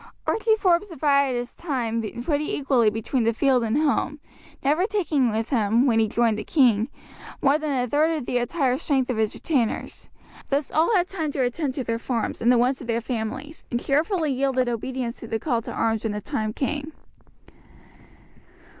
Archie 0.25 0.55
Forbes 0.55 0.89
divided 0.89 1.37
his 1.37 1.53
time 1.53 2.01
pretty 2.23 2.55
equally 2.55 2.89
between 2.89 3.23
the 3.23 3.33
field 3.35 3.63
and 3.63 3.77
home, 3.77 4.19
never 4.63 4.87
taking 4.87 5.29
with 5.31 5.51
him, 5.51 5.85
when 5.85 5.99
he 5.99 6.07
joined 6.07 6.39
the 6.39 6.43
king, 6.43 6.89
more 7.39 7.59
than 7.59 7.83
a 7.83 7.87
third 7.87 8.17
of 8.17 8.25
the 8.25 8.39
entire 8.39 8.79
strength 8.79 9.11
of 9.11 9.17
his 9.17 9.35
retainers; 9.35 10.09
thus 10.49 10.71
all 10.71 10.91
had 10.95 11.07
time 11.07 11.31
to 11.33 11.43
attend 11.43 11.75
to 11.75 11.83
their 11.83 11.99
farms 11.99 12.41
and 12.41 12.51
the 12.51 12.57
wants 12.57 12.81
of 12.81 12.87
their 12.87 12.99
families, 12.99 13.63
and 13.69 13.79
cheerfully 13.85 14.33
yielded 14.33 14.67
obedience 14.67 15.17
to 15.19 15.27
the 15.27 15.37
call 15.37 15.61
to 15.61 15.71
arms 15.71 16.01
when 16.01 16.13
the 16.13 16.19
time 16.19 16.51
came. 16.51 16.93